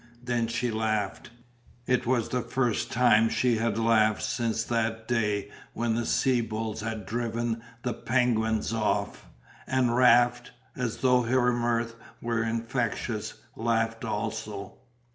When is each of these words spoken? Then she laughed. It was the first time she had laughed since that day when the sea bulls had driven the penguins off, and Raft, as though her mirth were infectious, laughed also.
Then 0.23 0.47
she 0.47 0.71
laughed. 0.71 1.29
It 1.85 2.07
was 2.07 2.29
the 2.29 2.41
first 2.41 2.91
time 2.91 3.29
she 3.29 3.57
had 3.57 3.77
laughed 3.77 4.23
since 4.23 4.63
that 4.63 5.07
day 5.07 5.51
when 5.73 5.93
the 5.93 6.07
sea 6.07 6.41
bulls 6.41 6.81
had 6.81 7.05
driven 7.05 7.61
the 7.83 7.93
penguins 7.93 8.73
off, 8.73 9.27
and 9.67 9.95
Raft, 9.95 10.53
as 10.75 10.97
though 11.01 11.21
her 11.21 11.53
mirth 11.53 11.93
were 12.19 12.41
infectious, 12.41 13.35
laughed 13.55 14.03
also. 14.03 14.79